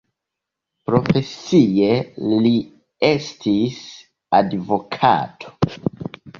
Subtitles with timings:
[0.89, 1.91] Profesie
[2.33, 2.55] li
[3.11, 3.79] estis
[4.43, 5.57] advokato.